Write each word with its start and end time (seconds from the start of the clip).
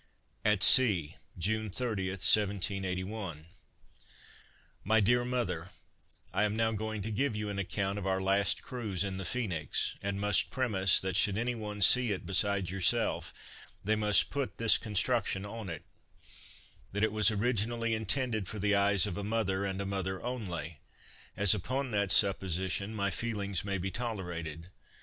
At 0.43 0.63
Sea, 0.63 1.15
June 1.37 1.69
30, 1.69 2.09
1781. 2.09 3.45
MY 4.83 4.99
DEAR 4.99 5.23
MOTHER, 5.23 5.69
I 6.33 6.43
am 6.43 6.55
now 6.55 6.71
going 6.71 7.03
to 7.03 7.11
give 7.11 7.35
you 7.35 7.49
an 7.49 7.59
account 7.59 7.99
of 7.99 8.07
our 8.07 8.19
last 8.19 8.63
cruise 8.63 9.03
in 9.03 9.17
the 9.17 9.25
Phoenix; 9.25 9.95
and 10.01 10.19
must 10.19 10.49
premise, 10.49 10.99
that 11.01 11.15
should 11.15 11.37
any 11.37 11.53
one 11.53 11.81
see 11.83 12.11
it 12.11 12.25
besides 12.25 12.71
yourself, 12.71 13.31
they 13.83 13.95
must 13.95 14.31
put 14.31 14.57
this 14.57 14.79
construction 14.79 15.45
on 15.45 15.69
it 15.69 15.83
that 16.93 17.03
it 17.03 17.11
was 17.11 17.29
originally 17.29 17.93
intended 17.93 18.47
for 18.47 18.57
the 18.57 18.73
eyes 18.73 19.05
of 19.05 19.17
a 19.17 19.23
mother, 19.23 19.65
and 19.65 19.79
a 19.79 19.85
mother 19.85 20.19
only 20.23 20.79
as, 21.37 21.53
upon 21.53 21.91
that 21.91 22.11
supposition, 22.11 22.95
my 22.95 23.11
feelings 23.11 23.63
may 23.63 23.77
be 23.77 23.91
tolerated. 23.91 24.71